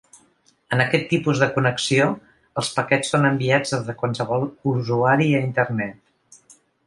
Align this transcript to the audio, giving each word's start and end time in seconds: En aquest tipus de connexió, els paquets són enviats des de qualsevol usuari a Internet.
En 0.75 0.79
aquest 0.85 1.03
tipus 1.11 1.41
de 1.41 1.49
connexió, 1.57 2.07
els 2.61 2.71
paquets 2.79 3.13
són 3.15 3.29
enviats 3.31 3.75
des 3.75 3.85
de 3.91 3.97
qualsevol 4.01 4.49
usuari 4.73 5.29
a 5.35 5.43
Internet. 5.51 6.49